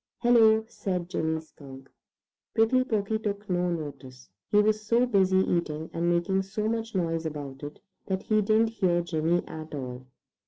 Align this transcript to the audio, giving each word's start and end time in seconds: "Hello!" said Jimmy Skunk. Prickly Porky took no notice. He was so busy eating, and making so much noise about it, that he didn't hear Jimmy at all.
"Hello!" 0.23 0.65
said 0.67 1.09
Jimmy 1.11 1.39
Skunk. 1.41 1.87
Prickly 2.55 2.83
Porky 2.83 3.19
took 3.19 3.47
no 3.47 3.69
notice. 3.69 4.31
He 4.51 4.57
was 4.59 4.81
so 4.83 5.05
busy 5.05 5.37
eating, 5.37 5.91
and 5.93 6.09
making 6.09 6.41
so 6.41 6.67
much 6.67 6.95
noise 6.95 7.27
about 7.27 7.61
it, 7.61 7.79
that 8.07 8.23
he 8.23 8.41
didn't 8.41 8.69
hear 8.69 9.03
Jimmy 9.03 9.45
at 9.47 9.75
all. 9.75 10.07